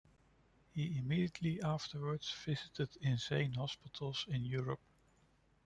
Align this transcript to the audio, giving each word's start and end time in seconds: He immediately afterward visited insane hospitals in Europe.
He 0.73 0.97
immediately 0.97 1.61
afterward 1.61 2.23
visited 2.43 2.89
insane 3.01 3.53
hospitals 3.53 4.25
in 4.29 4.43
Europe. 4.43 4.79